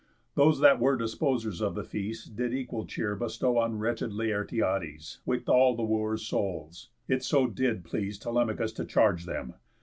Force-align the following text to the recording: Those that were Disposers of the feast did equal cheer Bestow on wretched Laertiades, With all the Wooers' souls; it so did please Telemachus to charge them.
Those 0.33 0.59
that 0.61 0.79
were 0.79 0.97
Disposers 0.97 1.61
of 1.61 1.75
the 1.75 1.83
feast 1.83 2.35
did 2.35 2.55
equal 2.55 2.87
cheer 2.87 3.15
Bestow 3.15 3.59
on 3.59 3.77
wretched 3.77 4.09
Laertiades, 4.11 5.19
With 5.27 5.47
all 5.47 5.75
the 5.75 5.83
Wooers' 5.83 6.25
souls; 6.25 6.89
it 7.07 7.23
so 7.23 7.45
did 7.45 7.83
please 7.83 8.17
Telemachus 8.17 8.73
to 8.73 8.85
charge 8.85 9.25
them. 9.27 9.53